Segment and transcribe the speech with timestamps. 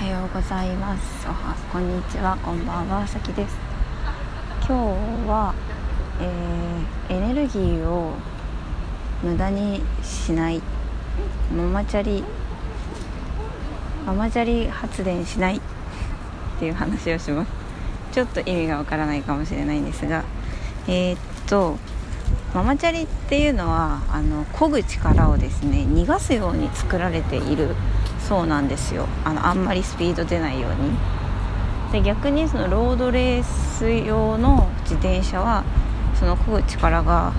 [0.00, 1.26] はようございます。
[1.26, 2.38] おはこんにちは。
[2.44, 3.56] こんばんはさきです。
[4.60, 5.52] 今日は、
[6.20, 8.12] えー、エネルギーを
[9.24, 10.62] 無駄にしない。
[11.52, 12.22] ママチャリ
[14.06, 15.56] ママチャリ発電しない。
[15.56, 15.60] っ
[16.60, 17.50] ていう話をします。
[18.12, 20.22] ちょっと意味がわからないかもしれないんですが。
[20.86, 21.18] えー、っ
[21.48, 21.76] と
[22.54, 27.74] ママチャリっていうのはあの漕ぐ力をですね逃がすように作られている
[28.28, 29.06] そうなんですよ。
[29.24, 30.90] あのあんまりスピード出ないように。
[31.92, 35.64] で逆にそのロードレース用の自転車は
[36.14, 37.32] その漕ぐ力が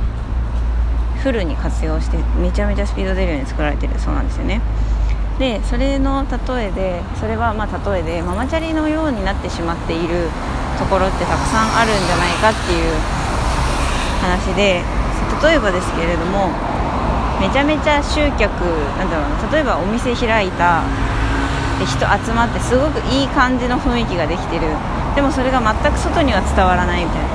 [1.22, 4.00] フルに活用してめちゃめちゃスピード出るように作られてる。
[4.00, 4.62] そうなんですよね。
[5.38, 10.30] でそれの例えでそれはまあ例えでママチャリのようになってしまっている
[10.80, 12.96] ところってたくさんあるんじゃないかっていう
[14.22, 14.82] 話で
[15.44, 16.50] 例えばですけれども
[17.40, 18.52] めちゃめちゃ集客
[18.98, 20.84] なんだろうな例えばお店開いた
[21.80, 24.68] で人集まってすごくいい感じの雰囲気ができてる。
[25.16, 27.28] でもそれが全く外には伝わらないみたいな。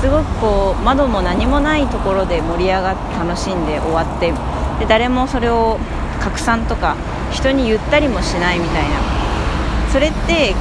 [0.00, 4.32] すごくこう窓も何もないところで盛り上がって楽しんで終わって
[4.78, 5.78] で誰もそれを
[6.20, 6.96] 拡散とか
[7.30, 8.96] 人に言ったりもしないみたいな。
[9.92, 10.54] それって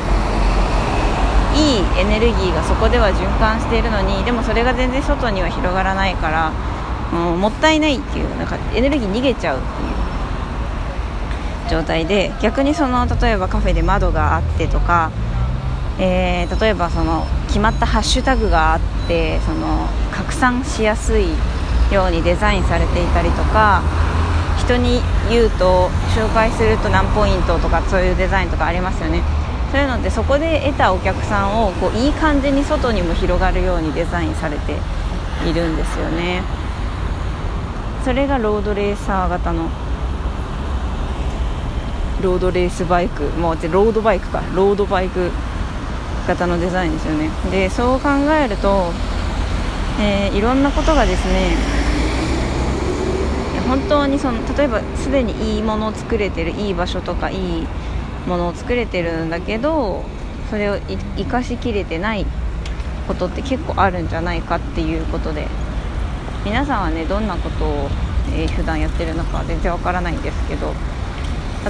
[1.53, 6.51] いいエネルギーがそこでは循環しているのにでもそれが全然外には広がらないから
[7.11, 9.99] もうもったいないっていうなんかエネルギー逃げちゃうっていう
[11.69, 15.11] 状態で逆にその例えばカフェで窓があってとか、
[15.99, 21.29] えー、例えばその決まったハッシュタグがあってその拡散しやすい
[21.91, 23.81] ようにデザインされていたりとか
[24.59, 29.23] 人に言うと紹介すると何ポイントとかそういうデザインとかありますよね。
[29.71, 34.73] そういうのってそこで得たお客さんをこういい感じに外にも広がるようにデザインされて
[35.47, 36.41] いるんですよね。
[38.03, 39.69] それがロードレーサー型の。
[42.21, 43.23] ロードレースバイク。
[43.39, 44.41] もうロードバイクか。
[44.53, 45.31] ロードバイク
[46.27, 47.29] 型のデザインですよね。
[47.51, 48.91] でそう考えると、
[49.99, 51.55] えー、いろんなことがですね
[53.67, 57.67] 本当にその例えばすでにいいものを作れてるいい場所とかいい
[58.27, 60.03] ものを作れてるんだけど
[60.49, 60.77] それを
[61.17, 62.25] 生かしきれてない
[63.07, 65.47] ことって結構あるんじゃないかっていうことで。
[66.45, 67.89] 皆さんはねどんなことを、
[68.33, 70.73] えー、普段やってるのか全然わからないんですけど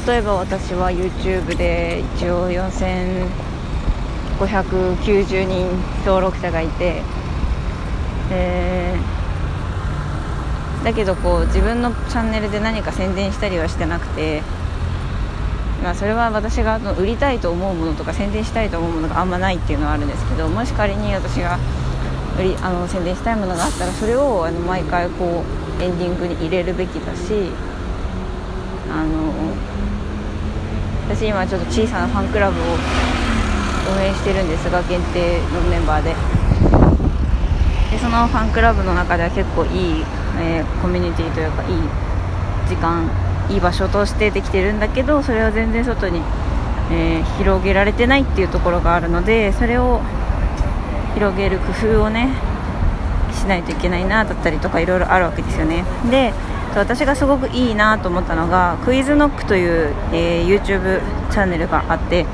[0.05, 5.67] 例えば私は YouTube で一応4590人
[6.05, 7.01] 登録者がいて、
[8.31, 14.43] えー、だけどこう自分のチャンネルで何か宣伝したりはしてなくて
[15.83, 21.57] まあ、それは私が売りたいと思うものとか宣伝したいと思うものがあんまないっていうのはあるんですけどもし仮に私が
[22.39, 25.43] 売りあの宣伝したいものがあったらそれをあの毎回こ
[25.79, 27.51] うエンディングに入れるべきだし
[28.89, 29.33] あの
[31.13, 32.63] 私今ちょっと小さなファンクラブを
[33.93, 36.15] 運営してるんですが限定のメンバーで。
[37.91, 40.05] でそのファンクラブの中では結構いい、
[40.39, 41.77] えー、コミュニティというかいい
[42.69, 43.09] 時間
[43.49, 46.21] いい場所としてできてるんだけどそれは全然外に、
[46.91, 50.01] えー、広げられてないっていうところがあるのでそれを
[51.15, 52.29] 広げる工夫をね
[53.33, 55.83] しないといけないなだったりとかいろいろあるわけですよね。
[56.09, 56.33] で
[56.75, 62.25] 私がすごくいいなと思ったのがクイズノックという、えー、YouTube チャンネルがあって、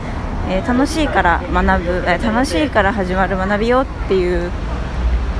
[0.50, 4.52] えー、楽しいから学ぶ、えー、楽しいから始まる学びよっていう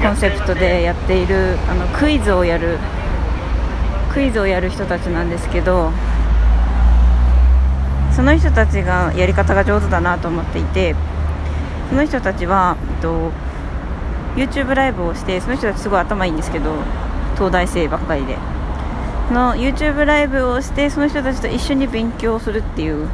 [0.02, 2.78] コンセプトでやっているあのクイズをやる
[4.14, 5.92] クイズをやる人たちなんですけど
[8.16, 10.96] その人たちがやり方が上手だなと思っていて
[11.90, 13.32] その人たちは、えっと、
[14.36, 16.76] YouTube ライブをしてその人たちすごい頭いいんですけど
[17.36, 18.38] 東大生ばっかりで。
[19.28, 23.10] その YouTube ライブをしてその人たちと一緒に勉強するっていう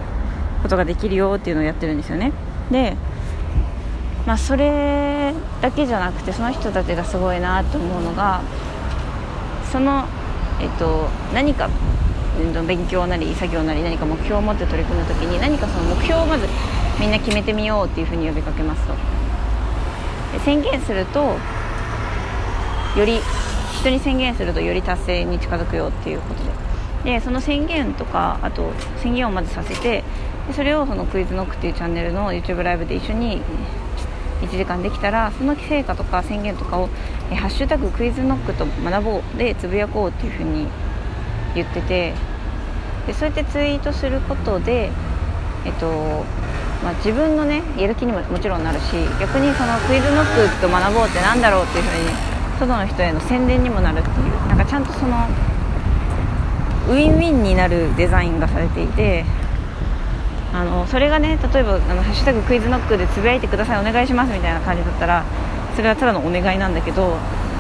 [0.62, 2.34] ことができるよっていうのをやってるんですよね。
[2.70, 2.98] で
[4.28, 8.42] まあそれだけじゃなくてその人たちがすごいなと思うのが
[9.72, 10.06] その
[10.62, 11.70] えっと、何か
[12.68, 16.46] 勉強なり作業なり何か目標を持って取り組む時に何かその目標をまず
[17.00, 18.94] みんな決めてみようっていうふうに呼びかけますと。
[20.46, 21.20] 宣言すると
[22.98, 23.20] より
[23.80, 26.52] 人に宣言するとより達成に近づくよっていうことで。
[27.04, 30.04] でその宣言とかあと宣言をまずさせて
[30.48, 33.42] でそれをそのクイズノックっていうチャンネルの YouTube ライブで一緒に
[34.42, 36.90] 1時間できたらその成果とか宣言とかを
[37.32, 40.68] 「えハッシュタグクイズノックと学ぼう」でつぶやこうっていうふうに
[41.56, 42.14] 言ってて
[43.08, 44.92] でそうやってツイートすることで、
[45.66, 46.24] えっと
[46.84, 55.28] まあ、自分のねやる気にももちろんなるし逆にそのクイズノックと学ぼうってなんだろうっていうふうに外の人への宣伝にもなるっていうなんかちゃんとその
[56.90, 59.26] ウィンウィンになるデザインがされていて
[60.54, 65.24] あのそれがね例えばあの「ハッシュタグクイズノック」でつぶやいてくださいお願いしますみたいな感じだったら
[65.76, 67.18] それはただのお願いなんだけど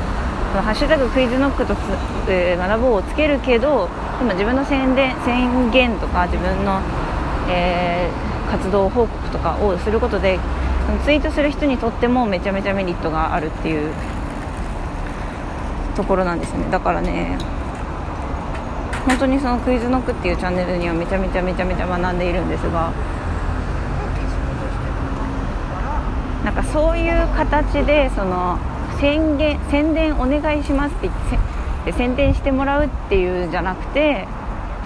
[0.54, 1.80] 「ハッシュタグクイズノックとつ、
[2.28, 3.88] えー、学ぼう」をつけるけど
[4.20, 6.82] 今自分の宣伝宣言とか自分の、
[7.50, 10.40] えー、活動報告とかをすることで
[11.06, 13.94] ツイートする人にとってもめちゃめちゃメリットがあるっていう
[15.96, 16.70] ところなんですね。
[16.70, 17.38] だからね
[19.08, 22.92] 本当にそのクイズノックっていうチャンネルにはめちゃめちゃめちゃめちゃ学んでいるんですが
[26.44, 28.60] なんかそういう形でその
[29.00, 34.28] 宣言宣伝お願いしますって言って宣伝してもらうっていうんじゃなくて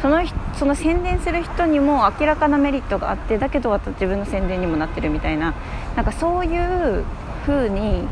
[0.02, 0.22] その
[0.58, 5.54] その宣伝する人にも明らかなメリットがあってだけど自分の宣伝にもなってるみたいな
[5.96, 7.04] なんかそういう
[7.46, 8.08] 風に、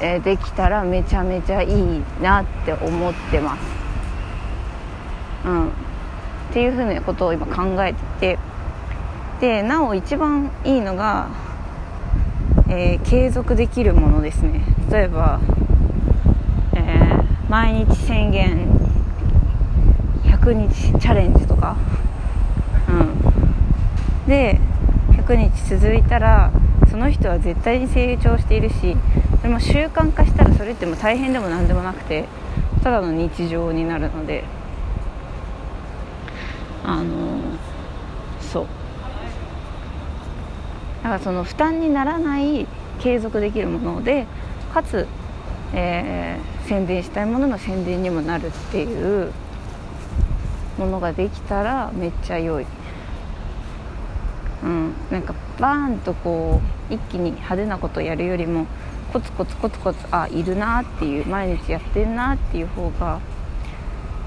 [0.00, 3.60] えー、できたらめちゃめちゃいいなって思ってます。
[5.46, 5.70] うん、っ
[6.52, 8.56] ていう風なことを今考えてて。
[9.40, 11.28] でなお一番いいのが、
[12.68, 14.62] えー、継続できるものですね。
[14.90, 15.40] 例えば、
[16.74, 18.75] えー、毎日宣言
[20.46, 21.76] 100日チャレンジとか、
[22.88, 22.92] う
[24.24, 24.60] ん、で
[25.08, 26.52] 100日続いたら
[26.88, 28.96] その人は絶対に成長しているし
[29.42, 32.26] でも習慣化したらそれっても大変でも何でもなくて
[32.82, 34.44] ただの日常になるので。
[36.88, 37.40] あの
[38.40, 38.66] そう。
[41.02, 42.68] だからその負担にならない
[43.00, 44.26] 継続できるもので
[44.72, 45.06] かつ、
[45.74, 49.32] えー、宣伝したいものの宣伝にもなるっていう
[50.78, 52.66] ものができたらめっちゃ良い、
[54.62, 58.66] うん、なんかバーンとこう一気に派手なことやるよりも
[59.12, 63.20] コツコツコツコツあいるなっていう毎日やってるなっていう方が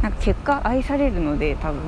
[0.02, 1.80] なんか結果愛されるので多分。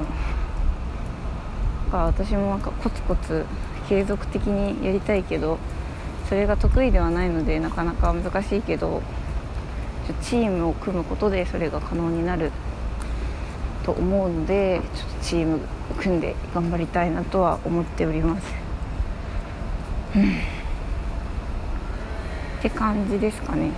[1.91, 3.45] 私もなんかコツコツ
[3.89, 5.57] 継続的にやりたいけど
[6.29, 9.01] それが得意ではないのでなかなか難しいけど
[10.21, 12.51] チームを組むことでそれが可能になる。
[13.83, 15.59] と思うのでちょっとチーム
[15.97, 18.53] 組んで頑張りたいなとは思っております。
[22.59, 23.71] って感じですかね。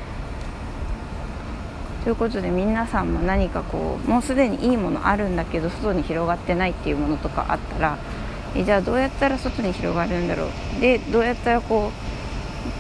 [2.04, 7.98] ということで皆さんも何かこうもうすでにいいものあるんだけど外に広がってないっていうものとかあったら
[8.56, 10.48] えじゃあどうやったら外に広がるんだろ
[10.78, 11.92] うでどうやったらこ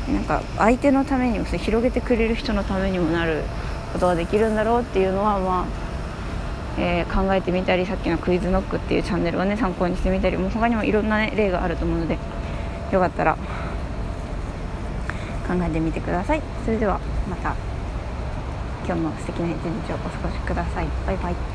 [0.10, 3.44] うなんか相手のためにも広げてくれる人のためにもなる
[3.94, 5.82] ことができるんだろうっていうのはまあ
[6.78, 12.18] えー、考えてみたりさっきのクイズノックっていうチャンネルをね参考にしてみたりもう他にもいろんな、ね、例があると思うので
[12.92, 13.36] よかったら
[15.48, 16.42] 考えてみてください。
[16.66, 17.00] それでは
[17.30, 17.56] また
[18.86, 20.88] 今日も素敵な一日をお過ごしください。
[21.06, 21.52] バイバイ。